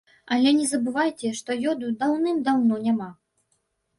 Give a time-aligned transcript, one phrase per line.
[0.35, 3.09] Але не забывайце, што ёду даўным-даўно няма.